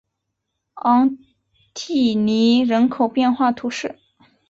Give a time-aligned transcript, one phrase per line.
[0.73, 1.15] 昂
[1.75, 3.99] 蒂尼人口变化图示